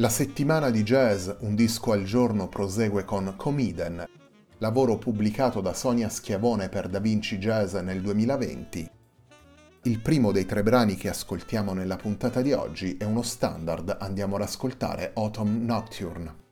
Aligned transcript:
La 0.00 0.08
settimana 0.08 0.70
di 0.70 0.82
jazz 0.82 1.28
Un 1.40 1.54
disco 1.54 1.92
al 1.92 2.04
giorno 2.04 2.48
prosegue 2.48 3.04
con 3.04 3.34
Comeden, 3.36 4.02
lavoro 4.56 4.96
pubblicato 4.96 5.60
da 5.60 5.74
Sonia 5.74 6.08
Schiavone 6.08 6.70
per 6.70 6.88
Da 6.88 7.00
Vinci 7.00 7.36
Jazz 7.36 7.74
nel 7.74 8.00
2020. 8.00 8.90
Il 9.82 10.00
primo 10.00 10.32
dei 10.32 10.46
tre 10.46 10.62
brani 10.62 10.96
che 10.96 11.10
ascoltiamo 11.10 11.74
nella 11.74 11.96
puntata 11.96 12.40
di 12.40 12.54
oggi 12.54 12.96
è 12.96 13.04
uno 13.04 13.20
standard, 13.20 13.94
andiamo 14.00 14.36
ad 14.36 14.42
ascoltare 14.42 15.10
Autumn 15.14 15.66
Nocturne. 15.66 16.49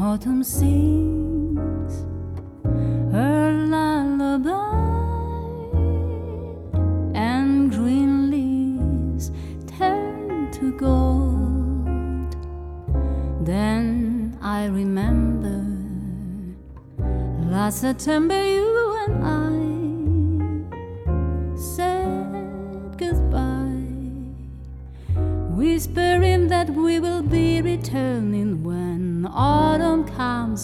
Autumn 0.00 0.42
sings 0.42 2.06
her 3.12 3.52
lullaby 3.66 4.48
and 7.14 7.70
green 7.70 8.30
leaves 8.30 9.30
turn 9.66 10.50
to 10.52 10.72
gold. 10.72 12.36
Then 13.44 14.38
I 14.40 14.66
remember 14.66 15.64
last 17.50 17.80
September 17.80 18.40
you 18.42 18.96
and 19.06 19.24
I 19.24 19.47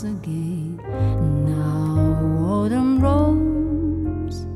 again. 0.04 0.81
Now 1.47 2.44
autumn 2.53 3.00
roams 3.00 4.47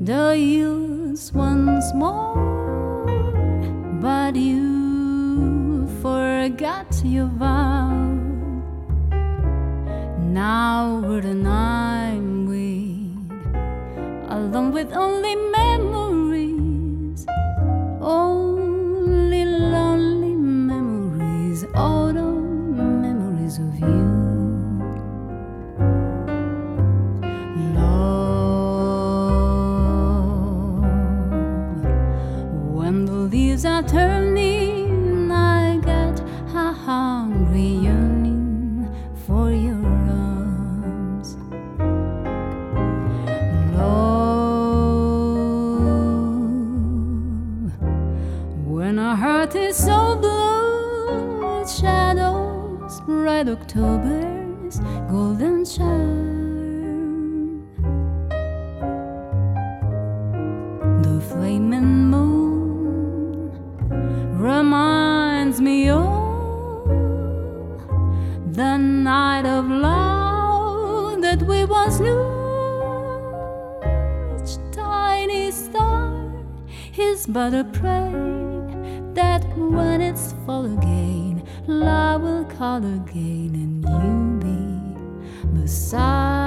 the 0.00 0.36
hills 0.36 1.32
once 1.32 1.92
more, 1.94 3.06
but 4.00 4.36
you 4.36 5.88
forgot 6.00 6.86
your 7.04 7.26
vow. 7.26 7.90
Now 10.18 11.00
the 11.20 11.46
I'm 11.46 12.46
with, 12.46 13.30
along 14.30 14.72
with 14.72 14.92
only 14.92 15.34
memories. 15.36 15.91
October's 53.52 54.80
golden 55.10 55.64
charm. 55.66 57.68
The 61.02 61.20
flaming 61.20 62.10
moon 62.10 63.50
reminds 64.38 65.60
me 65.60 65.90
of 65.90 66.88
the 68.54 68.78
night 68.78 69.44
of 69.44 69.68
love 69.68 71.20
that 71.20 71.42
we 71.42 71.66
once 71.66 72.00
knew. 72.00 72.24
Each 74.40 74.56
tiny 74.72 75.50
star 75.50 76.32
is 76.96 77.26
but 77.26 77.52
a 77.52 77.64
prayer 77.64 78.70
that 79.12 79.44
when 79.58 80.00
it's 80.00 80.32
full 80.46 80.64
again, 80.78 81.01
love 81.72 82.22
will 82.22 82.44
call 82.44 82.78
again, 82.78 83.52
and 83.54 83.84
you 83.84 84.38
be 84.40 85.60
beside 85.60 86.41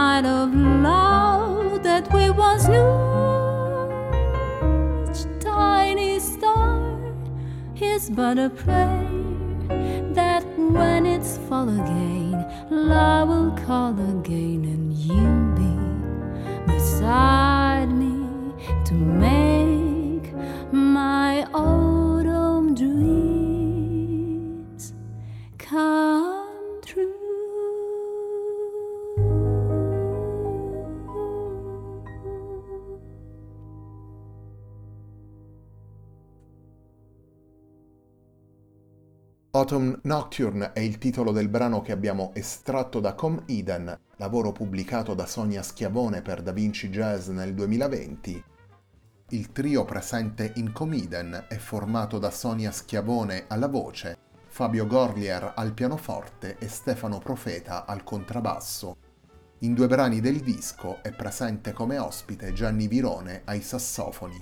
night 0.00 0.24
of 0.24 0.48
love 0.88 1.82
that 1.82 2.04
we 2.14 2.24
once 2.30 2.64
knew. 2.72 2.92
Each 5.10 5.24
tiny 5.40 6.12
star 6.18 6.78
is 7.92 8.02
but 8.18 8.36
a 8.38 8.48
prayer 8.62 9.08
that 10.18 10.42
when 10.76 11.00
it's 11.14 11.32
fall 11.46 11.68
again, 11.80 12.38
love 12.70 13.28
will 13.32 13.54
call 13.66 13.94
again, 14.14 14.62
and 14.74 14.86
you'll 15.04 15.48
be 15.60 15.74
beside 16.72 17.90
me 18.02 18.14
to 18.88 18.94
make 19.26 20.26
my 20.72 21.30
autumn 21.52 22.66
dreams 22.82 23.24
come 25.58 26.19
Autumn 39.52 39.98
Nocturne 40.02 40.72
è 40.72 40.78
il 40.78 40.98
titolo 40.98 41.32
del 41.32 41.48
brano 41.48 41.82
che 41.82 41.90
abbiamo 41.90 42.30
estratto 42.34 43.00
da 43.00 43.14
Com 43.14 43.42
Eden, 43.46 43.98
lavoro 44.18 44.52
pubblicato 44.52 45.12
da 45.12 45.26
Sonia 45.26 45.64
Schiavone 45.64 46.22
per 46.22 46.40
Da 46.40 46.52
Vinci 46.52 46.88
Jazz 46.88 47.26
nel 47.30 47.52
2020. 47.54 48.44
Il 49.30 49.50
trio 49.50 49.84
presente 49.84 50.52
in 50.54 50.70
Com 50.70 50.92
Eden 50.92 51.46
è 51.48 51.56
formato 51.56 52.20
da 52.20 52.30
Sonia 52.30 52.70
Schiavone 52.70 53.46
alla 53.48 53.66
voce, 53.66 54.18
Fabio 54.46 54.86
Gorlier 54.86 55.54
al 55.56 55.72
pianoforte 55.72 56.56
e 56.56 56.68
Stefano 56.68 57.18
Profeta 57.18 57.86
al 57.86 58.04
contrabbasso. 58.04 58.98
In 59.62 59.74
due 59.74 59.88
brani 59.88 60.20
del 60.20 60.38
disco 60.38 61.02
è 61.02 61.10
presente 61.10 61.72
come 61.72 61.98
ospite 61.98 62.52
Gianni 62.52 62.86
Virone 62.86 63.42
ai 63.46 63.62
sassofoni. 63.62 64.40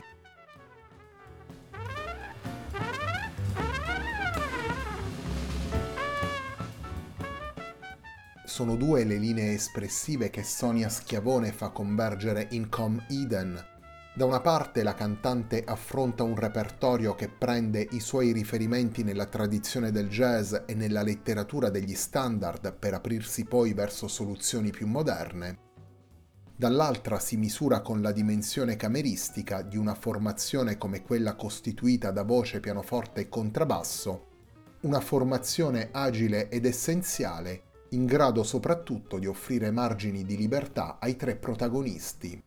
Sono 8.59 8.75
due 8.75 9.05
le 9.05 9.19
linee 9.19 9.53
espressive 9.53 10.31
che 10.31 10.43
Sonia 10.43 10.89
Schiavone 10.89 11.53
fa 11.53 11.69
convergere 11.69 12.49
in 12.51 12.69
Com 12.69 13.01
Eden. 13.09 13.57
Da 14.17 14.25
una 14.25 14.41
parte 14.41 14.83
la 14.83 14.95
cantante 14.95 15.63
affronta 15.65 16.25
un 16.25 16.35
repertorio 16.35 17.15
che 17.15 17.29
prende 17.29 17.87
i 17.93 18.01
suoi 18.01 18.33
riferimenti 18.33 19.05
nella 19.05 19.27
tradizione 19.27 19.93
del 19.93 20.09
jazz 20.09 20.57
e 20.67 20.75
nella 20.75 21.03
letteratura 21.03 21.71
degli 21.71 21.95
standard 21.95 22.75
per 22.75 22.95
aprirsi 22.95 23.45
poi 23.45 23.75
verso 23.75 24.09
soluzioni 24.09 24.73
più 24.73 24.89
moderne. 24.89 25.59
Dall'altra 26.57 27.21
si 27.21 27.37
misura 27.37 27.81
con 27.81 28.03
la 28.03 28.11
dimensione 28.11 28.75
cameristica 28.75 29.63
di 29.63 29.77
una 29.77 29.95
formazione 29.95 30.77
come 30.79 31.03
quella 31.03 31.37
costituita 31.37 32.11
da 32.11 32.25
voce, 32.25 32.59
pianoforte 32.59 33.21
e 33.21 33.29
contrabbasso, 33.29 34.27
una 34.81 34.99
formazione 34.99 35.91
agile 35.93 36.49
ed 36.49 36.67
essenziale 36.67 37.67
in 37.91 38.07
grado 38.07 38.43
soprattutto 38.43 39.19
di 39.19 39.27
offrire 39.27 39.71
margini 39.71 40.25
di 40.25 40.37
libertà 40.37 40.99
ai 41.01 41.17
tre 41.17 41.37
protagonisti. 41.37 42.43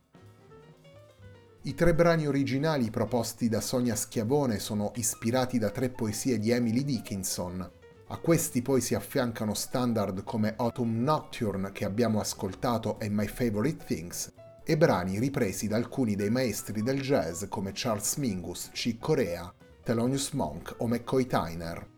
I 1.64 1.74
tre 1.74 1.94
brani 1.94 2.26
originali 2.26 2.90
proposti 2.90 3.48
da 3.48 3.60
Sonia 3.60 3.94
Schiavone 3.94 4.58
sono 4.58 4.92
ispirati 4.96 5.58
da 5.58 5.70
tre 5.70 5.90
poesie 5.90 6.38
di 6.38 6.50
Emily 6.50 6.84
Dickinson. 6.84 7.70
A 8.08 8.16
questi 8.18 8.62
poi 8.62 8.80
si 8.80 8.94
affiancano 8.94 9.54
standard 9.54 10.24
come 10.24 10.54
Autumn 10.56 11.02
Nocturne 11.02 11.70
che 11.72 11.84
abbiamo 11.84 12.20
ascoltato 12.20 12.98
e 12.98 13.08
My 13.08 13.26
Favorite 13.26 13.84
Things, 13.84 14.32
e 14.64 14.76
brani 14.76 15.18
ripresi 15.18 15.66
da 15.66 15.76
alcuni 15.76 16.14
dei 16.14 16.30
maestri 16.30 16.82
del 16.82 17.00
jazz 17.00 17.44
come 17.48 17.70
Charles 17.72 18.16
Mingus, 18.16 18.70
Chick 18.72 19.00
Corea, 19.00 19.52
Thelonious 19.82 20.30
Monk 20.32 20.74
o 20.78 20.86
McCoy 20.86 21.26
Tyner. 21.26 21.91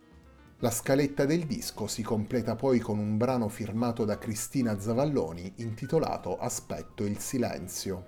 La 0.65 0.71
scaletta 0.71 1.27
del 1.27 1.45
disco 1.45 1.87
si 1.87 2.01
completa 2.01 2.57
poi 2.57 2.79
con 2.79 2.99
un 2.99 3.19
brano 3.19 3.49
firmato 3.49 4.07
da 4.07 4.17
Cristina 4.17 4.81
Zavalloni 4.81 5.57
intitolato 5.57 6.39
Aspetto 6.39 7.05
il 7.05 7.19
silenzio. 7.19 8.07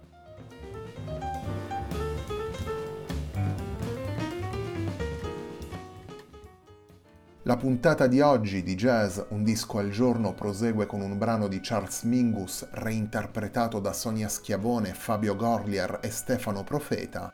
La 7.43 7.57
puntata 7.59 8.07
di 8.07 8.23
oggi 8.23 8.63
di 8.63 8.75
Jazz 8.75 9.21
Un 9.29 9.45
disco 9.45 9.77
al 9.77 9.91
giorno 9.91 10.33
prosegue 10.33 10.87
con 10.87 11.03
un 11.03 11.19
brano 11.19 11.49
di 11.49 11.61
Charles 11.63 12.05
Mingus 12.05 12.67
reinterpretato 12.71 13.81
da 13.81 13.93
Sonia 13.93 14.31
Schiavone, 14.31 14.95
Fabio 14.95 15.37
Gorlier 15.37 15.99
e 16.01 16.09
Stefano 16.09 16.65
Profeta. 16.65 17.31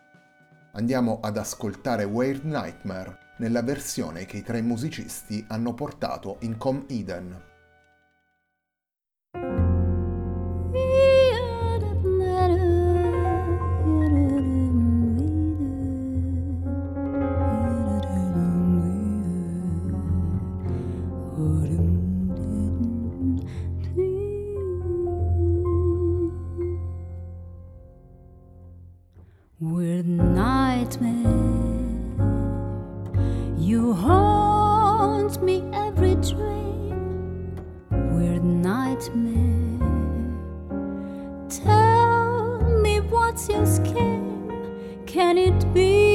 Andiamo 0.73 1.21
ad 1.23 1.37
ascoltare 1.37 2.03
Weird 2.03 2.43
Nightmare 2.43 3.22
nella 3.37 3.63
versione 3.63 4.25
che 4.27 4.39
i 4.39 4.43
tre 4.43 4.63
musicisti 4.63 5.45
hanno 5.49 5.75
portato 5.75 6.37
in 6.41 6.57
Com 6.57 6.85
Eden. 6.89 7.52
What's 43.33 43.49
your 43.49 43.65
scheme? 43.65 44.53
Can 45.07 45.39
it 45.39 45.73
be 45.73 46.12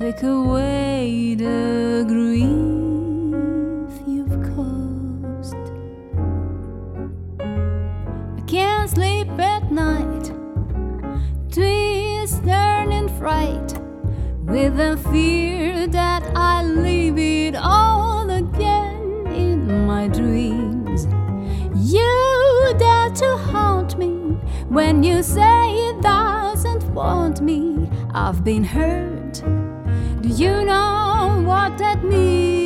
Take 0.00 0.22
away 0.22 1.34
the 1.34 2.06
grief 2.08 3.92
you've 4.08 4.40
caused. 4.56 5.54
I 7.38 8.40
can't 8.46 8.88
sleep 8.88 9.28
at 9.38 9.70
night 9.70 10.32
twist, 11.52 12.42
turn, 12.44 12.92
and 12.92 13.10
fright, 13.18 13.74
with 14.44 14.78
the 14.78 14.96
fear 15.12 15.86
that 15.88 16.22
I 16.34 16.62
leave 16.64 17.18
it 17.18 17.54
all 17.54 18.30
again 18.30 19.26
in 19.26 19.86
my 19.86 20.08
dreams. 20.08 21.06
You 21.74 22.74
dare 22.78 23.10
to 23.10 23.36
haunt 23.36 23.98
me 23.98 24.38
when 24.70 25.02
you 25.02 25.22
say 25.22 25.74
it 25.90 26.00
doesn't 26.00 26.84
want 26.94 27.42
me. 27.42 27.90
I've 28.14 28.42
been 28.42 28.64
hurt. 28.64 29.19
You 30.30 30.64
know 30.64 31.42
what 31.44 31.76
that 31.78 32.04
means? 32.04 32.59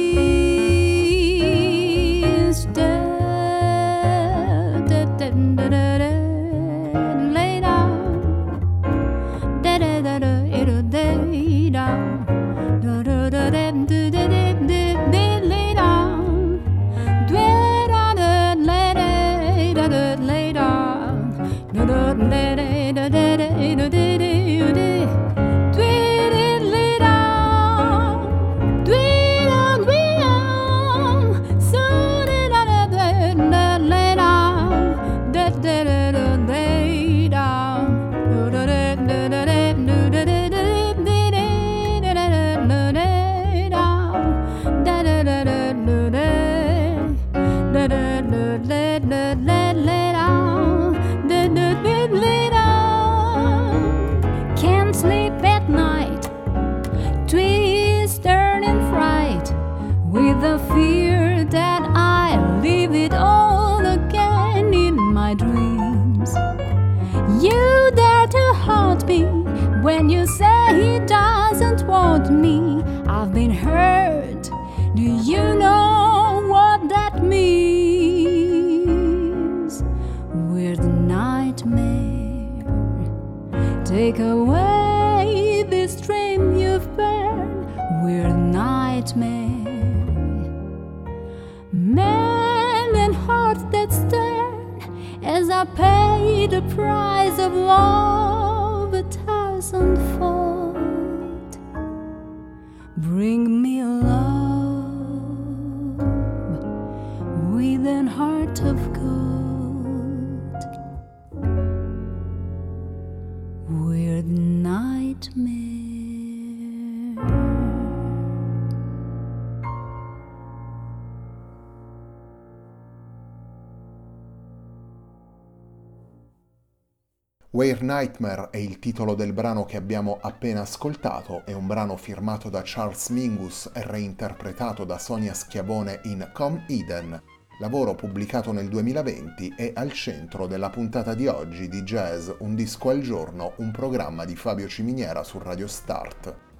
Where 127.54 127.78
Nightmare 127.82 128.49
è 128.50 128.56
il 128.56 128.80
titolo 128.80 129.14
del 129.14 129.32
brano 129.32 129.64
che 129.64 129.76
abbiamo 129.76 130.18
appena 130.20 130.62
ascoltato, 130.62 131.44
è 131.44 131.52
un 131.52 131.68
brano 131.68 131.96
firmato 131.96 132.50
da 132.50 132.62
Charles 132.64 133.11
Mingus 133.11 133.70
e 133.73 133.87
reinterpretato 133.87 134.84
da 134.84 134.99
Sonia 134.99 135.34
Schiavone 135.34 136.00
in 136.06 136.28
Come 136.32 136.64
Eden, 136.66 137.23
lavoro 137.61 137.94
pubblicato 137.94 138.50
nel 138.50 138.68
2020 138.68 139.54
e 139.56 139.70
al 139.73 139.92
centro 139.92 140.49
della 140.49 140.70
puntata 140.70 141.14
di 141.14 141.28
oggi 141.28 141.68
di 141.68 141.82
Jazz 141.82 142.28
Un 142.38 142.56
disco 142.56 142.88
al 142.88 143.02
giorno, 143.02 143.52
un 143.58 143.70
programma 143.70 144.25
di 144.25 144.34
Fabio 144.34 144.66
Ciminiera 144.66 145.23
su 145.23 145.38
Radio 145.38 145.68
Start. 145.68 146.53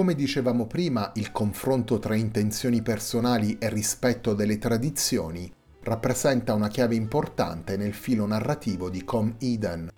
Come 0.00 0.14
dicevamo 0.14 0.66
prima, 0.66 1.12
il 1.16 1.30
confronto 1.30 1.98
tra 1.98 2.14
intenzioni 2.14 2.80
personali 2.80 3.58
e 3.58 3.68
rispetto 3.68 4.32
delle 4.32 4.56
tradizioni 4.56 5.52
rappresenta 5.82 6.54
una 6.54 6.68
chiave 6.68 6.94
importante 6.94 7.76
nel 7.76 7.92
filo 7.92 8.24
narrativo 8.24 8.88
di 8.88 9.04
Com 9.04 9.36
Eden. 9.38 9.90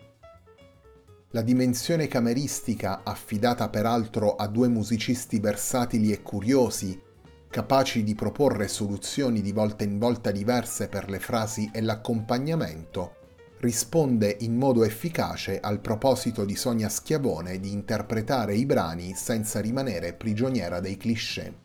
La 1.30 1.42
dimensione 1.42 2.08
cameristica, 2.08 3.02
affidata 3.04 3.68
peraltro 3.68 4.34
a 4.34 4.48
due 4.48 4.66
musicisti 4.66 5.38
versatili 5.38 6.10
e 6.10 6.20
curiosi, 6.20 7.00
capaci 7.48 8.02
di 8.02 8.16
proporre 8.16 8.66
soluzioni 8.66 9.40
di 9.40 9.52
volta 9.52 9.84
in 9.84 10.00
volta 10.00 10.32
diverse 10.32 10.88
per 10.88 11.08
le 11.08 11.20
frasi 11.20 11.70
e 11.72 11.80
l'accompagnamento, 11.80 13.18
risponde 13.62 14.38
in 14.40 14.56
modo 14.56 14.82
efficace 14.82 15.60
al 15.60 15.78
proposito 15.78 16.44
di 16.44 16.56
Sonia 16.56 16.88
Schiavone 16.88 17.60
di 17.60 17.70
interpretare 17.70 18.56
i 18.56 18.66
brani 18.66 19.14
senza 19.14 19.60
rimanere 19.60 20.14
prigioniera 20.14 20.80
dei 20.80 20.96
cliché. 20.96 21.60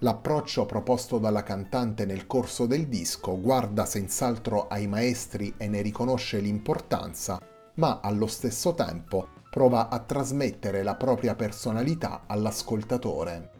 L'approccio 0.00 0.66
proposto 0.66 1.16
dalla 1.16 1.42
cantante 1.42 2.04
nel 2.04 2.26
corso 2.26 2.66
del 2.66 2.86
disco 2.86 3.40
guarda 3.40 3.86
senz'altro 3.86 4.68
ai 4.68 4.86
maestri 4.86 5.54
e 5.56 5.68
ne 5.68 5.80
riconosce 5.80 6.38
l'importanza, 6.38 7.40
ma 7.76 8.00
allo 8.02 8.26
stesso 8.26 8.74
tempo 8.74 9.28
prova 9.48 9.88
a 9.88 9.98
trasmettere 10.00 10.82
la 10.82 10.96
propria 10.96 11.34
personalità 11.34 12.24
all'ascoltatore. 12.26 13.55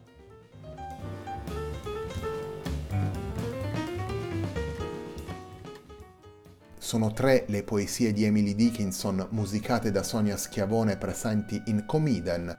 Sono 6.87 7.13
tre 7.13 7.47
le 7.49 7.65
poesie 7.65 8.13
di 8.13 8.23
Emily 8.23 8.55
Dickinson 8.55 9.27
musicate 9.31 9.91
da 9.91 10.05
Sonia 10.05 10.37
Schiavone 10.37 10.97
presenti 10.97 11.61
in 11.67 11.85
Comeden. 11.85 12.57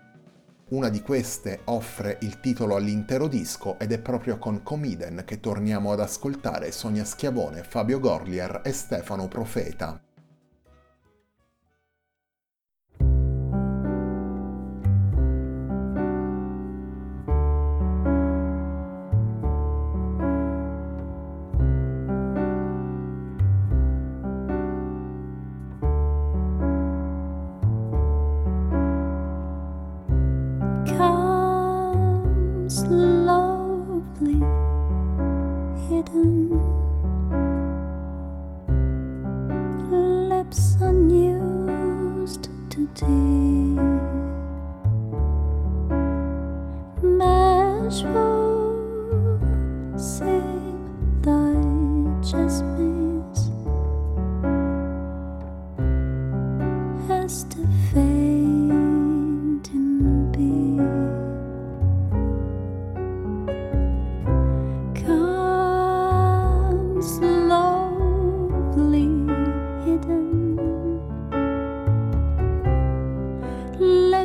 Una 0.71 0.89
di 0.89 1.01
queste 1.01 1.61
offre 1.63 2.17
il 2.23 2.41
titolo 2.41 2.75
all'intero 2.75 3.29
disco 3.29 3.79
ed 3.79 3.93
è 3.93 3.99
proprio 3.99 4.37
con 4.37 4.63
Comeden 4.63 5.23
che 5.25 5.39
torniamo 5.39 5.93
ad 5.93 6.01
ascoltare 6.01 6.73
Sonia 6.73 7.05
Schiavone, 7.05 7.63
Fabio 7.63 8.01
Gorlier 8.01 8.59
e 8.65 8.73
Stefano 8.73 9.29
Profeta. 9.29 9.97
comes 30.95 32.85
lovely 32.87 34.39
hidden 35.89 36.49
lips 40.29 40.77
unused 40.81 42.49
to 42.69 42.87
tea. 42.95 43.96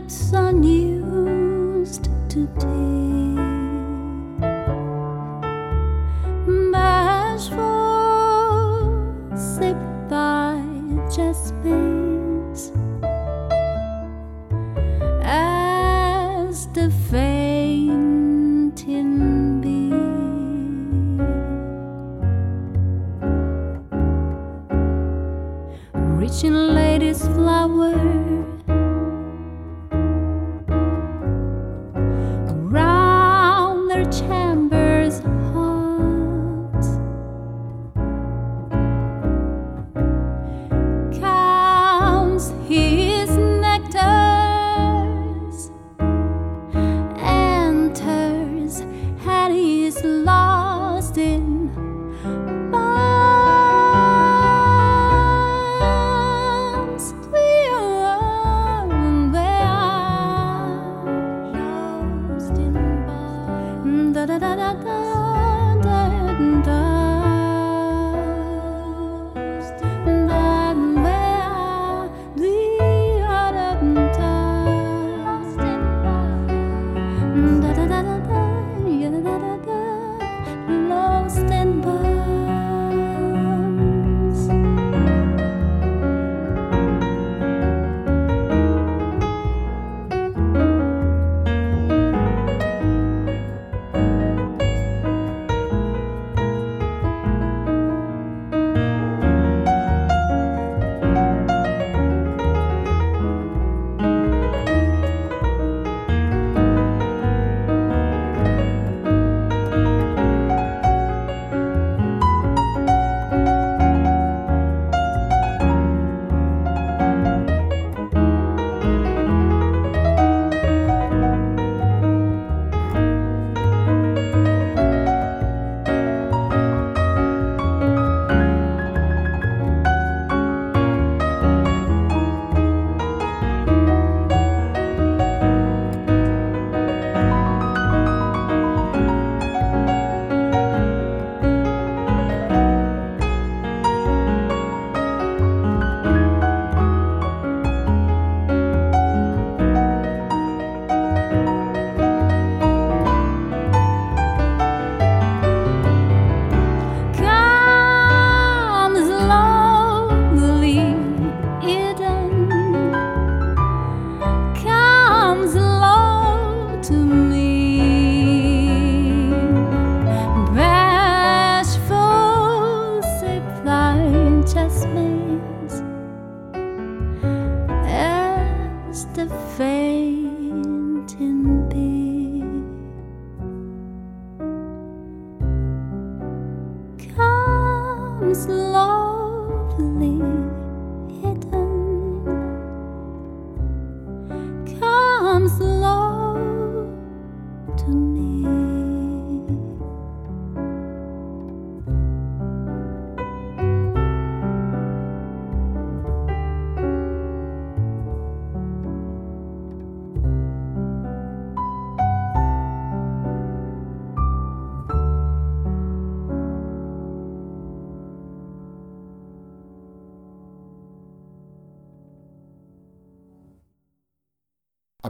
that's 0.02 0.32
unused 0.32 2.08
today. 2.28 3.21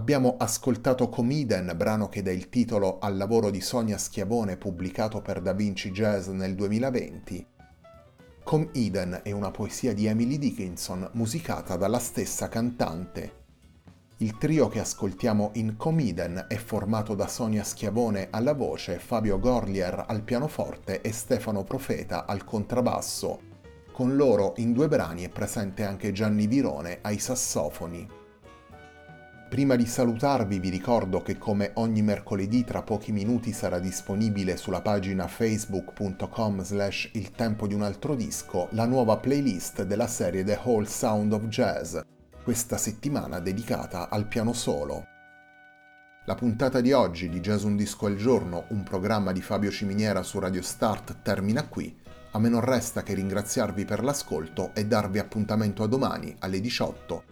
Abbiamo 0.03 0.35
ascoltato 0.37 1.09
Comeden, 1.09 1.75
brano 1.77 2.09
che 2.09 2.23
dà 2.23 2.33
il 2.33 2.49
titolo 2.49 2.99
al 2.99 3.17
lavoro 3.17 3.51
di 3.51 3.61
Sonia 3.61 3.99
Schiavone 3.99 4.57
pubblicato 4.57 5.23
per 5.23 5.41
Da 5.41 5.53
Vinci 5.53 5.93
Jazz 5.93 6.27
nel 6.27 6.57
2020. 6.57 7.47
Com 8.43 8.69
Eden 8.73 9.21
è 9.23 9.31
una 9.31 9.53
poesia 9.53 9.95
di 9.95 10.07
Emily 10.07 10.39
Dickinson 10.39 11.09
musicata 11.13 11.77
dalla 11.77 12.01
stessa 12.01 12.49
cantante. 12.49 13.33
Il 14.17 14.37
trio 14.39 14.67
che 14.67 14.81
ascoltiamo 14.81 15.53
in 15.55 15.77
Comeden 15.77 16.47
è 16.49 16.57
formato 16.57 17.15
da 17.15 17.29
Sonia 17.29 17.63
Schiavone 17.63 18.27
alla 18.31 18.55
voce, 18.55 18.99
Fabio 18.99 19.39
Gorlier 19.39 20.07
al 20.09 20.23
pianoforte 20.23 21.01
e 21.01 21.13
Stefano 21.13 21.63
Profeta 21.63 22.27
al 22.27 22.43
contrabbasso. 22.43 23.39
Con 23.93 24.17
loro 24.17 24.55
in 24.57 24.73
due 24.73 24.89
brani 24.89 25.23
è 25.23 25.29
presente 25.29 25.85
anche 25.85 26.11
Gianni 26.11 26.49
Virone 26.49 26.99
ai 27.03 27.21
sassofoni. 27.21 28.22
Prima 29.53 29.77
di 29.77 29.85
salutarvi 29.85 30.59
vi 30.61 30.71
ricordo 30.71 31.21
che 31.21 31.37
come 31.37 31.73
ogni 31.75 32.01
mercoledì 32.01 32.65
tra 32.65 32.81
pochi 32.81 33.13
minuti 33.13 33.53
sarà 33.53 33.79
disponibile 33.79 34.57
sulla 34.57 34.81
pagina 34.81 35.29
facebook.com 35.29 36.63
slash 36.63 37.11
il 37.13 37.33
tempo 37.33 37.67
di 37.67 37.75
un 37.75 37.83
altro 37.83 38.15
disco 38.15 38.69
la 38.71 38.87
nuova 38.87 39.19
playlist 39.19 39.83
della 39.83 40.07
serie 40.07 40.43
The 40.43 40.59
Whole 40.63 40.87
Sound 40.87 41.35
of 41.35 41.43
Jazz, 41.49 41.99
questa 42.43 42.79
settimana 42.79 43.41
dedicata 43.41 44.09
al 44.09 44.27
piano 44.27 44.55
solo. 44.55 45.05
La 46.25 46.35
puntata 46.35 46.81
di 46.81 46.93
oggi 46.93 47.29
di 47.29 47.41
Jazz 47.41 47.65
Un 47.65 47.77
Disco 47.77 48.07
al 48.07 48.17
Giorno, 48.17 48.65
un 48.69 48.83
programma 48.83 49.33
di 49.33 49.43
Fabio 49.43 49.71
Ciminiera 49.71 50.23
su 50.23 50.39
Radio 50.39 50.63
Start, 50.63 51.21
termina 51.21 51.69
qui. 51.69 51.95
A 52.31 52.39
me 52.39 52.49
non 52.49 52.61
resta 52.63 53.03
che 53.03 53.13
ringraziarvi 53.13 53.85
per 53.85 54.03
l'ascolto 54.03 54.71
e 54.73 54.87
darvi 54.87 55.19
appuntamento 55.19 55.83
a 55.83 55.89
domani 55.89 56.35
alle 56.39 56.59
18 56.59 57.32